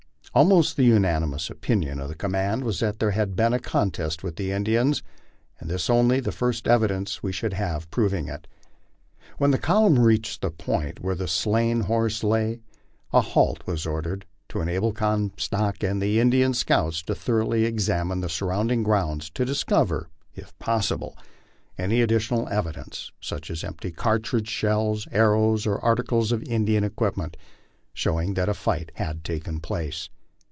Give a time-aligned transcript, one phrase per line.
[0.33, 4.31] Almost the unanimous opinion of the command was that there had been a contest wi
[4.33, 5.03] h Indians,
[5.59, 8.47] and this only the first evidence we should have proving it.
[9.39, 12.61] When the column reached the point where the slain horse lay,
[13.11, 18.29] a halt was ordered, to enable Comstock and the Indian scouts to thoroughly examine the
[18.29, 21.17] surrounding ground to discover, if possible,
[21.77, 27.35] any additional evidence, such as empty cartridge shells, arrows, or articles of Indian equipment,
[27.93, 30.09] showing that a fight had taken place.